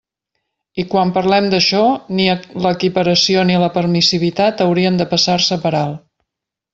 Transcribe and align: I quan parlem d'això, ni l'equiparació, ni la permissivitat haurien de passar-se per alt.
I 0.83 0.85
quan 0.93 1.09
parlem 1.17 1.49
d'això, 1.51 1.81
ni 2.19 2.25
l'equiparació, 2.67 3.43
ni 3.53 3.59
la 3.67 3.71
permissivitat 3.79 4.65
haurien 4.69 4.97
de 5.03 5.07
passar-se 5.13 5.59
per 5.67 5.73
alt. 5.85 6.03